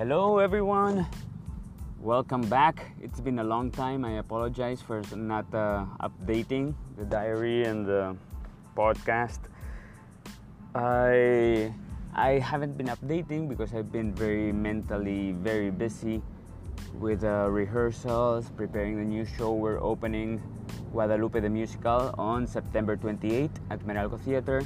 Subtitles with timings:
[0.00, 1.04] Hello, everyone.
[2.00, 2.96] Welcome back.
[3.02, 4.02] It's been a long time.
[4.02, 8.16] I apologize for not uh, updating the diary and the
[8.74, 9.44] podcast.
[10.74, 11.68] I
[12.16, 16.24] I haven't been updating because I've been very mentally very busy
[16.96, 19.52] with uh, rehearsals, preparing the new show.
[19.52, 20.40] We're opening
[20.96, 24.64] Guadalupe the Musical on September 28 at Meralco Theater.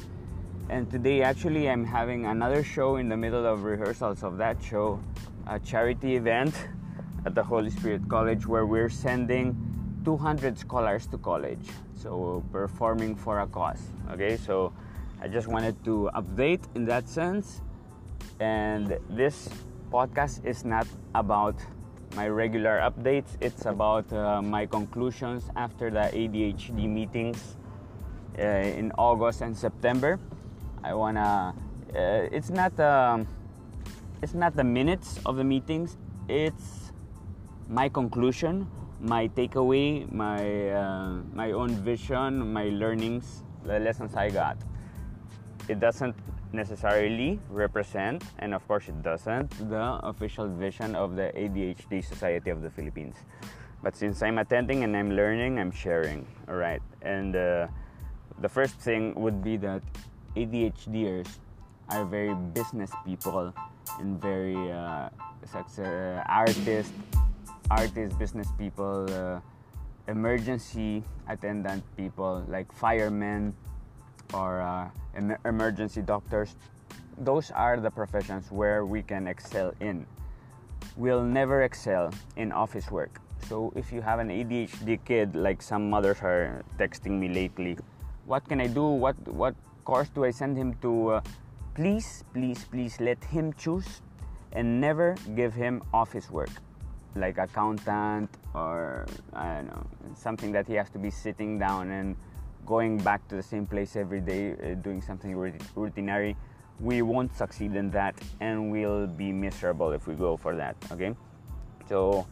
[0.71, 4.99] And today, actually, I'm having another show in the middle of rehearsals of that show,
[5.47, 6.55] a charity event
[7.27, 9.55] at the Holy Spirit College where we're sending
[10.07, 11.69] 200 scholars to college.
[11.97, 13.81] So, performing for a cause.
[14.13, 14.73] Okay, so
[15.21, 17.61] I just wanted to update in that sense.
[18.41, 19.51] And this
[19.93, 21.57] podcast is not about
[22.17, 27.57] my regular updates, it's about uh, my conclusions after the ADHD meetings
[28.39, 30.19] uh, in August and September.
[30.84, 31.55] I wanna.
[31.97, 32.78] Uh, it's not.
[32.78, 33.27] Um,
[34.20, 35.97] it's not the minutes of the meetings.
[36.28, 36.92] It's
[37.69, 38.69] my conclusion,
[39.00, 44.59] my takeaway, my uh, my own vision, my learnings, the lessons I got.
[45.69, 46.14] It doesn't
[46.53, 52.61] necessarily represent, and of course it doesn't, the official vision of the ADHD Society of
[52.61, 53.16] the Philippines.
[53.83, 56.27] But since I'm attending and I'm learning, I'm sharing.
[56.47, 57.69] All right, and uh,
[58.41, 59.83] the first thing would be that
[60.37, 61.29] ADHDers
[61.91, 63.53] are very business people
[64.01, 65.09] and very uh,
[65.55, 66.93] uh, artist,
[67.71, 69.41] artist business people, uh,
[70.09, 73.55] emergency attendant people like firemen
[74.33, 76.57] or uh, em- emergency doctors.
[77.19, 80.07] Those are the professions where we can excel in.
[80.97, 83.21] We'll never excel in office work.
[83.49, 87.79] So if you have an ADHD kid, like some mothers are texting me lately,
[88.27, 88.85] what can I do?
[88.85, 91.09] What what course do I send him to?
[91.09, 91.21] Uh,
[91.75, 94.03] please, please, please let him choose
[94.53, 96.50] and never give him office work
[97.17, 102.17] like accountant or I don't know something that he has to be sitting down and
[102.67, 106.34] going back to the same place every day uh, doing something routinary
[106.81, 111.15] we won't succeed in that and we'll be miserable if we go for that okay
[111.89, 112.27] so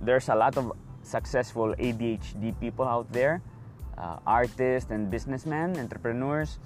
[0.00, 0.72] there's a lot of
[1.02, 3.42] successful ADHD people out there
[3.98, 6.58] uh, artists and businessmen entrepreneurs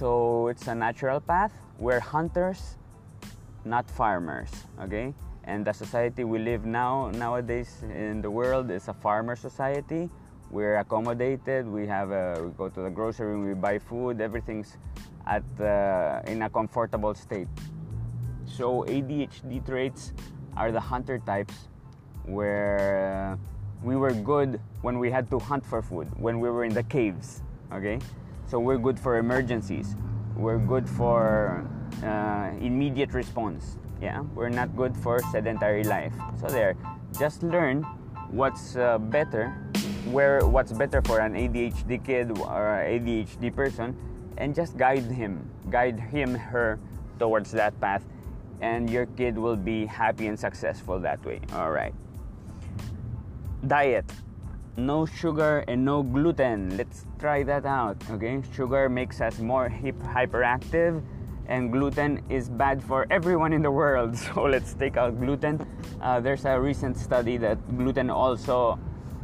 [0.00, 1.52] so it's a natural path.
[1.78, 2.78] We're hunters
[3.66, 4.48] not farmers
[4.80, 5.12] okay?
[5.44, 10.08] And the society we live now nowadays in the world is a farmer society.
[10.50, 11.68] We're accommodated.
[11.68, 14.20] We have a, we go to the grocery we buy food.
[14.20, 14.78] Everything's
[15.26, 17.48] at uh, in a comfortable state.
[18.46, 20.14] So adhd traits
[20.56, 21.68] are the hunter types
[22.24, 23.38] where
[23.82, 26.82] we were good when we had to hunt for food when we were in the
[26.82, 27.98] caves okay
[28.50, 29.94] so we're good for emergencies.
[30.36, 31.64] We're good for
[32.02, 33.78] uh, immediate response.
[34.02, 36.12] Yeah we're not good for sedentary life.
[36.40, 36.74] So there
[37.18, 37.82] just learn
[38.30, 39.54] what's uh, better
[40.10, 43.94] where what's better for an adhd kid or adhd person
[44.38, 46.80] and just guide him guide him her
[47.18, 48.02] towards that path
[48.60, 51.40] and your kid will be happy and successful that way.
[51.54, 51.94] All right.
[53.66, 54.04] Diet
[54.86, 61.02] no sugar and no gluten let's try that out okay sugar makes us more hyperactive
[61.50, 64.16] and gluten is bad for everyone in the world.
[64.30, 65.66] So let's take out gluten.
[66.00, 68.78] Uh, there's a recent study that gluten also,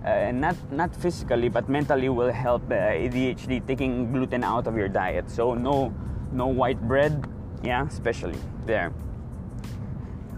[0.05, 3.65] uh, not not physically but mentally, will help uh, ADHD.
[3.67, 5.31] Taking gluten out of your diet.
[5.31, 5.95] So no
[6.33, 7.25] no white bread,
[7.63, 8.93] yeah, especially there.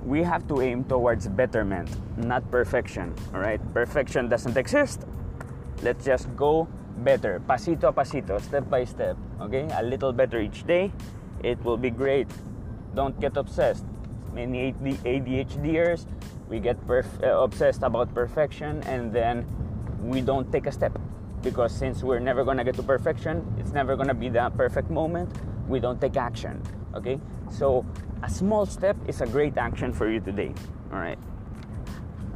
[0.09, 3.13] We have to aim towards betterment, not perfection.
[3.35, 5.05] All right, perfection doesn't exist.
[5.83, 6.67] Let's just go
[7.05, 9.19] better, pasito a pasito, step by step.
[9.39, 10.93] Okay, a little better each day
[11.45, 12.27] it will be great.
[12.95, 13.85] Don't get obsessed.
[14.33, 16.07] Many ADHDers,
[16.49, 19.45] we get perf- uh, obsessed about perfection and then
[20.01, 20.99] we don't take a step
[21.43, 25.29] because since we're never gonna get to perfection, it's never gonna be that perfect moment.
[25.69, 26.63] We don't take action.
[26.95, 27.85] Okay, so
[28.23, 30.53] a small step is a great action for you today.
[30.93, 31.19] All right.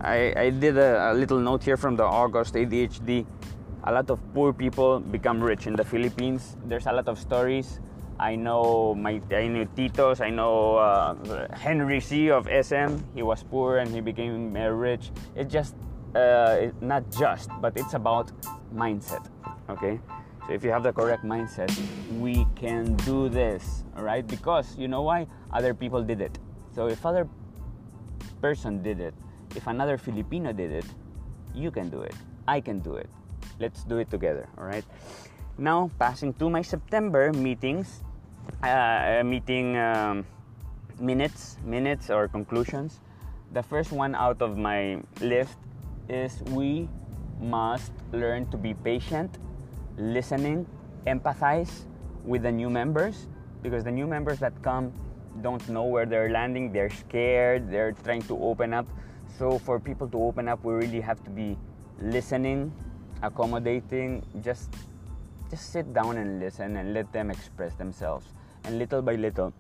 [0.01, 3.25] I, I did a, a little note here from the August ADHD.
[3.85, 6.57] A lot of poor people become rich in the Philippines.
[6.65, 7.81] There's a lot of stories
[8.23, 10.21] I know my I know Titos.
[10.21, 11.17] I know uh,
[11.57, 13.03] Henry Sy of SM.
[13.15, 15.11] He was poor and he became uh, rich.
[15.35, 15.75] It's just
[16.15, 18.31] uh, not just, but it's about
[18.75, 19.27] mindset.
[19.69, 19.99] Okay,
[20.47, 21.71] so if you have the correct mindset,
[22.19, 23.85] we can do this.
[23.97, 26.39] All right, because you know why other people did it.
[26.75, 27.29] So if other
[28.41, 29.15] person did it,
[29.55, 30.87] if another Filipino did it,
[31.55, 32.15] you can do it.
[32.49, 33.09] I can do it.
[33.61, 34.49] Let's do it together.
[34.59, 34.85] All right.
[35.59, 38.03] Now, passing to my September meetings,
[38.63, 40.27] uh, meeting um,
[40.99, 43.01] minutes, minutes or conclusions.
[43.53, 45.59] The first one out of my list
[46.09, 46.89] is we
[47.39, 49.39] must learn to be patient,
[49.97, 50.67] listening,
[51.07, 51.85] empathize
[52.25, 53.27] with the new members
[53.63, 54.93] because the new members that come
[55.41, 58.87] don't know where they're landing, they're scared, they're trying to open up.
[59.39, 61.57] So for people to open up, we really have to be
[62.01, 62.73] listening,
[63.23, 64.75] accommodating, just
[65.51, 68.27] just sit down and listen and let them express themselves.
[68.65, 69.53] And little by little,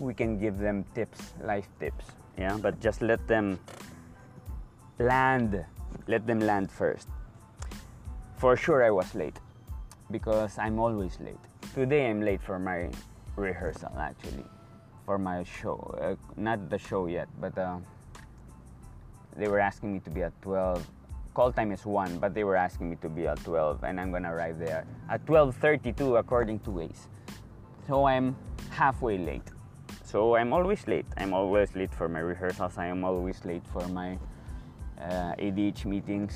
[0.00, 2.06] we can give them tips, life tips.
[2.36, 3.58] Yeah, but just let them
[4.98, 5.64] land.
[6.08, 7.08] Let them land first.
[8.36, 9.38] For sure, I was late
[10.10, 11.40] because I'm always late.
[11.74, 12.90] Today, I'm late for my
[13.36, 14.44] rehearsal actually,
[15.04, 15.78] for my show.
[16.00, 17.78] Uh, not the show yet, but uh,
[19.36, 20.86] they were asking me to be at 12
[21.36, 24.10] call time is 1 but they were asking me to be at 12 and i'm
[24.10, 27.08] gonna arrive there at 12.32 according to waze.
[27.86, 28.34] So i'm
[28.70, 29.48] halfway late.
[30.02, 31.04] So i'm always late.
[31.18, 32.78] I'm always late for my rehearsals.
[32.78, 34.18] I am always late for my
[34.98, 36.34] uh, adh meetings.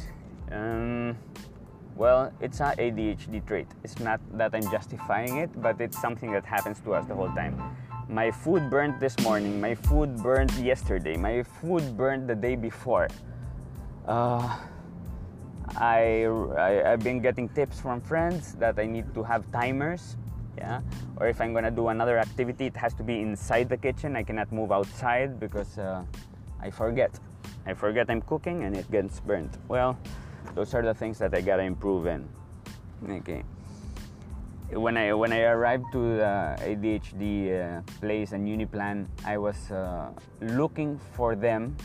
[0.53, 1.17] Um,
[2.01, 3.69] well it's an adhd trait.
[3.85, 7.33] It's not that i'm justifying it but it's something that happens to us the whole
[7.37, 7.55] time.
[8.09, 9.61] My food burned this morning.
[9.61, 11.17] My food burned yesterday.
[11.17, 13.07] My food burned the day before.
[14.05, 14.57] Uh,
[15.77, 16.27] I,
[16.59, 20.17] I have been getting tips from friends that I need to have timers
[20.59, 20.81] yeah?
[21.19, 24.17] Or if I'm gonna do another activity it has to be inside the kitchen.
[24.17, 26.03] I cannot move outside because uh,
[26.63, 27.13] I forget.
[27.67, 29.53] I forget I'm cooking and it gets burnt.
[29.69, 29.99] Well
[30.55, 32.29] those are the things that I gotta improve in
[33.09, 33.45] okay
[34.73, 40.11] when I when I arrived to the ADHD uh, place and Uniplan I was uh,
[40.41, 41.77] looking for them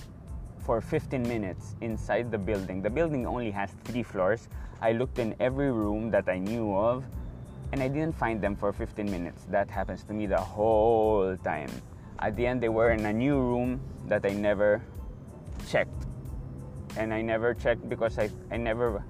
[0.66, 2.82] for 15 minutes inside the building.
[2.82, 4.50] The building only has three floors.
[4.82, 7.06] I looked in every room that I knew of
[7.72, 9.46] and I didn't find them for 15 minutes.
[9.50, 11.70] That happens to me the whole time.
[12.20, 14.82] At the end, they were in a new room that I never
[15.68, 16.05] checked.
[16.98, 19.04] And I never checked because I, I never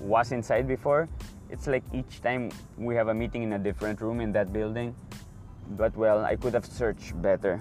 [0.00, 1.08] was inside before.
[1.50, 4.94] It's like each time we have a meeting in a different room in that building.
[5.70, 7.60] But well, I could have searched better.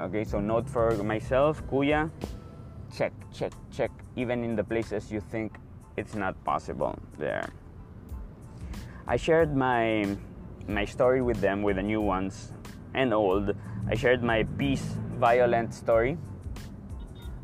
[0.00, 2.10] Okay, so note for myself, Kuya,
[2.94, 5.56] check, check, check, even in the places you think
[5.96, 7.48] it's not possible there.
[9.06, 10.16] I shared my
[10.68, 12.52] my story with them with the new ones
[12.94, 13.54] and old.
[13.88, 16.16] I shared my peace violent story.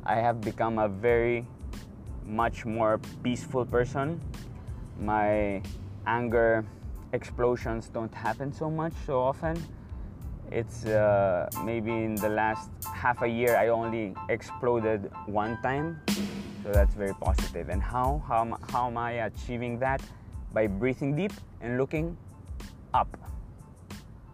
[0.04, 1.46] I have become a very
[2.28, 4.20] much more peaceful person.
[5.00, 5.62] My
[6.06, 6.64] anger
[7.12, 9.56] explosions don't happen so much so often
[10.50, 16.00] it's uh, maybe in the last half a year I only exploded one time,
[16.62, 17.69] so that's very positive.
[17.69, 20.00] And how how how am I achieving that?
[20.52, 22.16] By breathing deep and looking
[22.94, 23.08] up.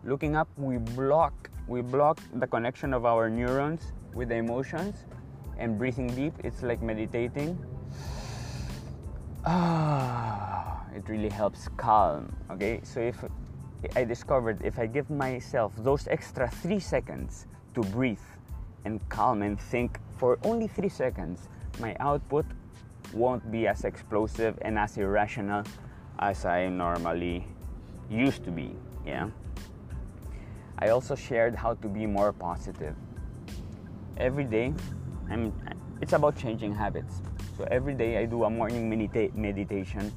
[0.05, 5.05] Looking up, we block we block the connection of our neurons with the emotions,
[5.59, 7.59] and breathing deep, it's like meditating.
[9.47, 12.35] Ah, it really helps calm.
[12.51, 13.25] Okay, so if
[13.95, 18.25] I discovered if I give myself those extra three seconds to breathe
[18.85, 21.49] and calm and think for only three seconds,
[21.81, 22.47] my output
[23.13, 25.65] won't be as explosive and as irrational
[26.19, 27.47] as I normally
[28.09, 28.75] used to be.
[29.07, 29.29] Yeah.
[30.79, 32.95] I also shared how to be more positive.
[34.17, 34.75] Every day,
[35.31, 35.53] I'm,
[36.01, 37.23] it's about changing habits.
[37.57, 40.13] So every day I do a morning medita- meditation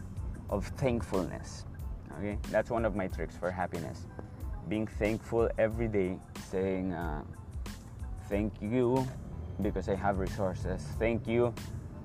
[0.50, 1.66] of thankfulness.
[2.18, 4.08] Okay, that's one of my tricks for happiness.
[4.68, 6.18] Being thankful every day,
[6.50, 7.24] saying uh,
[8.30, 9.08] thank you
[9.62, 10.82] because I have resources.
[11.00, 11.54] Thank you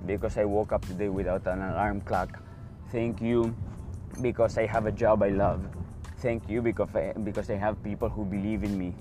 [0.06, 2.42] because I woke up today without an alarm clock.
[2.90, 3.54] Thank you
[4.20, 5.64] because I have a job I love.
[6.18, 8.94] Thank you because I, because I have people who believe in me,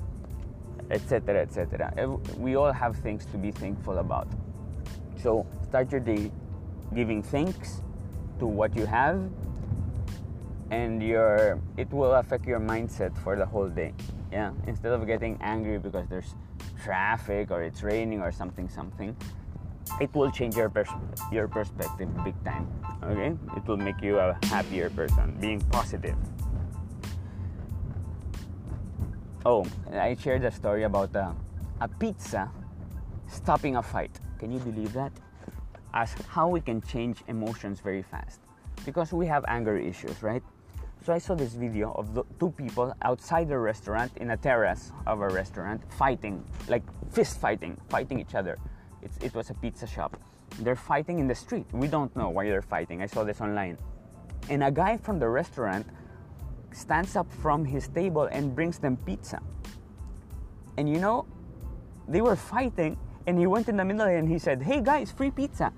[0.91, 2.19] etc., etc.
[2.37, 4.27] We all have things to be thankful about.
[5.17, 6.31] So start your day
[6.93, 7.81] giving thanks
[8.39, 9.21] to what you have
[10.71, 13.93] and your it will affect your mindset for the whole day
[14.31, 16.33] yeah instead of getting angry because there's
[16.83, 19.15] traffic or it's raining or something something
[19.99, 20.99] it will change your pers-
[21.31, 22.67] your perspective big time
[23.03, 26.15] okay it will make you a happier person being positive
[29.45, 31.33] oh i shared a story about a,
[31.81, 32.49] a pizza
[33.27, 35.11] stopping a fight can you believe that
[35.93, 38.39] as how we can change emotions very fast
[38.85, 40.43] because we have anger issues right
[41.03, 45.21] so I saw this video of two people outside the restaurant in a terrace of
[45.21, 48.59] a restaurant fighting, like fist fighting, fighting each other.
[49.01, 50.15] It's, it was a pizza shop.
[50.59, 51.65] They're fighting in the street.
[51.73, 53.01] We don't know why they're fighting.
[53.01, 53.79] I saw this online.
[54.47, 55.87] And a guy from the restaurant
[56.71, 59.41] stands up from his table and brings them pizza.
[60.77, 61.25] And you know,
[62.07, 62.97] they were fighting,
[63.27, 65.71] and he went in the middle and he said, "Hey guys, free pizza,"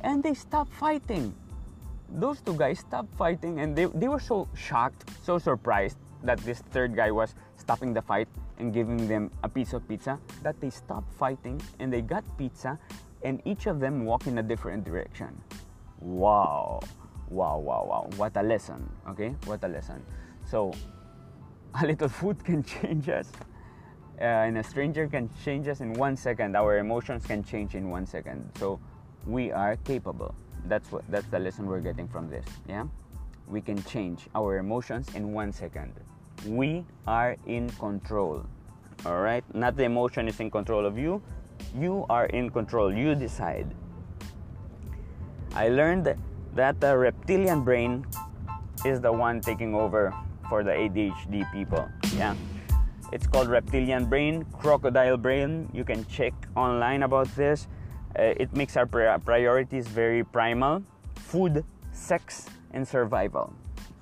[0.00, 1.34] and they stopped fighting.
[2.08, 6.60] Those two guys stopped fighting, and they they were so shocked, so surprised that this
[6.70, 8.28] third guy was stopping the fight
[8.58, 12.78] and giving them a piece of pizza that they stopped fighting and they got pizza
[13.22, 15.28] and each of them walked in a different direction.
[16.00, 16.80] Wow,
[17.28, 18.10] wow, wow, wow.
[18.16, 19.34] What a lesson, okay?
[19.44, 20.02] What a lesson.
[20.50, 20.72] So,
[21.80, 23.30] a little food can change us.
[24.20, 26.56] Uh, and a stranger can change us in one second.
[26.56, 28.50] Our emotions can change in one second.
[28.58, 28.80] So,
[29.26, 30.34] we are capable.
[30.66, 31.04] That's what.
[31.08, 32.44] That's the lesson we're getting from this.
[32.68, 32.84] Yeah,
[33.48, 35.94] we can change our emotions in one second.
[36.46, 38.44] We are in control.
[39.06, 39.44] All right.
[39.54, 41.22] Not the emotion is in control of you.
[41.74, 42.92] You are in control.
[42.92, 43.74] You decide.
[45.54, 46.14] I learned
[46.54, 48.04] that the reptilian brain
[48.84, 50.14] is the one taking over
[50.50, 51.88] for the ADHD people.
[52.16, 52.34] Yeah.
[53.12, 55.70] It's called reptilian brain, crocodile brain.
[55.72, 57.68] You can check online about this.
[58.18, 60.82] Uh, it makes our priorities very primal
[61.14, 63.54] food, sex, and survival.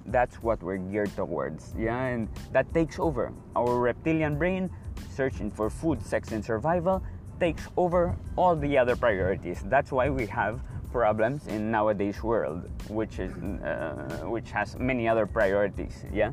[0.07, 1.75] That's what we're geared towards.
[1.79, 3.33] Yeah, and that takes over.
[3.55, 4.71] Our reptilian brain,
[5.15, 7.03] searching for food, sex, and survival,
[7.39, 9.63] takes over all the other priorities.
[9.67, 10.61] That's why we have
[10.93, 16.05] problems in nowadays world, which is uh, which has many other priorities.
[16.13, 16.33] Yeah,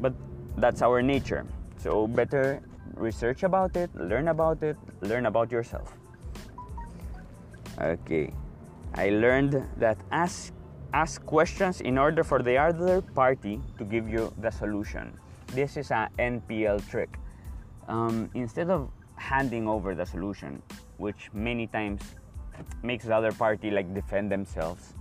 [0.00, 0.14] but
[0.56, 1.46] that's our nature.
[1.78, 2.62] So better
[2.94, 5.92] research about it, learn about it, learn about yourself.
[7.80, 8.32] Okay,
[8.94, 10.52] I learned that ask
[10.92, 15.16] ask questions in order for the other party to give you the solution.
[15.54, 17.16] This is an NPL trick.
[17.88, 20.62] Um, instead of handing over the solution,
[20.96, 22.00] which many times
[22.82, 24.94] makes the other party like defend themselves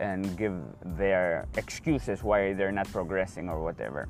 [0.00, 0.54] and give
[0.96, 4.08] their excuses why they're not progressing or whatever.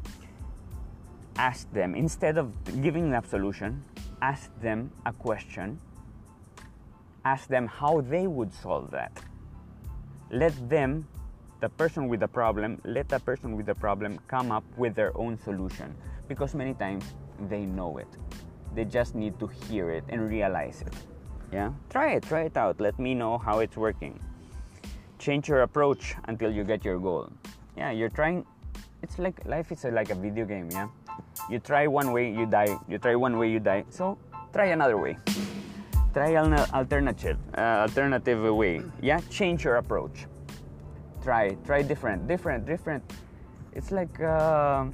[1.37, 3.83] Ask them, instead of giving an a solution,
[4.21, 5.79] ask them a question.
[7.25, 9.13] Ask them how they would solve that.
[10.31, 11.07] Let them,
[11.61, 15.17] the person with the problem, let the person with the problem come up with their
[15.17, 15.95] own solution
[16.27, 17.05] because many times
[17.49, 18.09] they know it.
[18.75, 20.95] They just need to hear it and realize it.
[21.53, 21.73] Yeah?
[21.91, 22.81] Try it, try it out.
[22.81, 24.19] Let me know how it's working.
[25.19, 27.31] Change your approach until you get your goal.
[27.77, 28.45] Yeah, you're trying
[29.03, 30.89] it's like life is like a video game, yeah?
[31.51, 32.79] You try one way, you die.
[32.89, 33.85] You try one way, you die.
[33.91, 34.17] So,
[34.53, 35.19] try another way.
[36.15, 38.83] Try an alternative, uh, alternative way.
[39.01, 40.27] Yeah, change your approach.
[41.23, 43.03] Try, try different, different, different.
[43.75, 44.85] It's like uh,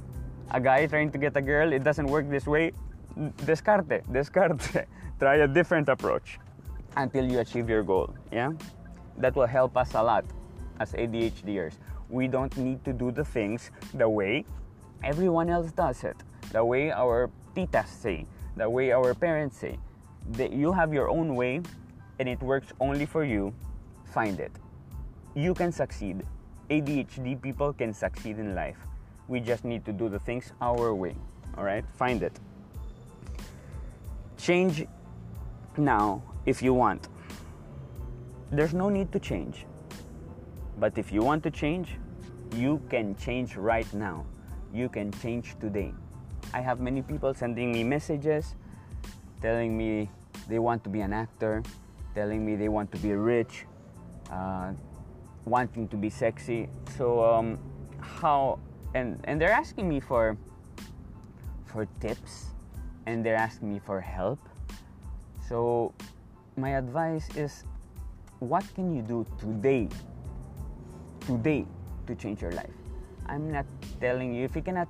[0.51, 1.71] a guy trying to get a girl.
[1.71, 2.71] It doesn't work this way.
[3.45, 4.85] Descarte, descarte.
[5.19, 6.39] try a different approach
[6.95, 8.13] until you achieve your goal.
[8.31, 8.53] Yeah,
[9.17, 10.25] that will help us a lot
[10.79, 11.73] as ADHDers.
[12.09, 14.45] We don't need to do the things the way
[15.03, 16.17] everyone else does it,
[16.51, 19.77] the way our titas say, the way our parents say.
[20.31, 21.61] That you have your own way
[22.19, 23.53] and it works only for you.
[24.13, 24.51] Find it.
[25.35, 26.23] You can succeed.
[26.69, 28.77] ADHD people can succeed in life.
[29.27, 31.15] We just need to do the things our way.
[31.57, 31.85] All right?
[31.95, 32.39] Find it.
[34.37, 34.85] Change
[35.77, 37.07] now if you want.
[38.51, 39.65] There's no need to change.
[40.79, 41.97] But if you want to change,
[42.55, 44.25] you can change right now.
[44.73, 45.93] You can change today.
[46.53, 48.55] I have many people sending me messages
[49.41, 50.09] telling me
[50.47, 51.63] they want to be an actor,
[52.15, 53.65] telling me they want to be rich,
[54.31, 54.71] uh,
[55.45, 56.67] wanting to be sexy.
[56.97, 57.59] So um,
[57.99, 58.59] how
[58.93, 60.37] and and they're asking me for
[61.65, 62.47] for tips
[63.05, 64.39] and they're asking me for help.
[65.47, 65.93] So
[66.59, 67.63] my advice is
[68.39, 69.87] what can you do today
[71.25, 71.65] today
[72.07, 72.75] to change your life?
[73.27, 73.65] I'm not
[74.01, 74.87] telling you if you cannot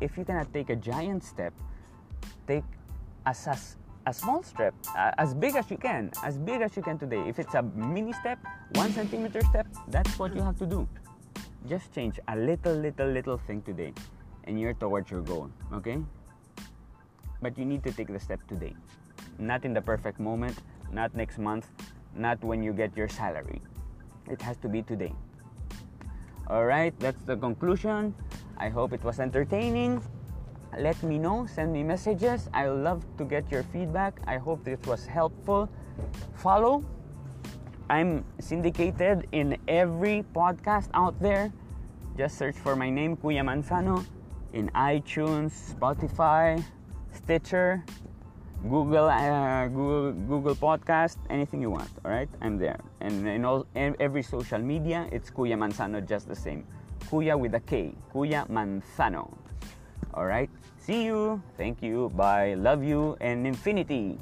[0.00, 1.52] if you cannot take a giant step
[2.46, 2.64] take
[3.26, 3.34] a,
[4.06, 7.22] a, small step uh, as big as you can as big as you can today.
[7.26, 8.38] If it's a mini step
[8.74, 10.88] one centimeter step that's what you have to do.
[11.68, 13.92] Just change a little little little thing today
[14.44, 15.98] and you're towards your goal okay?
[17.40, 18.74] But you need to take the step today.
[19.38, 20.58] Not in the perfect moment
[20.92, 21.70] not next month,
[22.14, 23.60] not when you get your salary.
[24.30, 25.14] It has to be today.
[26.48, 28.14] All right, that's the conclusion.
[28.56, 30.02] I hope it was entertaining.
[30.76, 32.48] Let me know, send me messages.
[32.52, 34.20] I love to get your feedback.
[34.26, 35.68] I hope this was helpful.
[36.34, 36.84] Follow.
[37.90, 41.52] I'm syndicated in every podcast out there.
[42.16, 44.04] Just search for my name, Kuya Manzano,
[44.52, 46.62] in iTunes, Spotify,
[47.12, 47.84] Stitcher,
[48.62, 51.90] Google, uh, Google, Podcast, anything you want.
[52.04, 56.34] All right, I'm there, and in all every social media, it's Kuya Manzano, just the
[56.34, 56.66] same.
[57.06, 59.30] Kuya with a K, Kuya Manzano.
[60.12, 61.40] All right, see you.
[61.56, 62.10] Thank you.
[62.16, 62.54] Bye.
[62.54, 64.18] Love you and infinity.